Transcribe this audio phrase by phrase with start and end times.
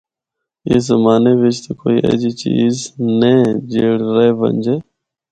[0.71, 2.75] اس زمانے وچ تے کوئی ایہجی چیز
[3.19, 4.75] نینھ جہیڑ رہ ونجے۔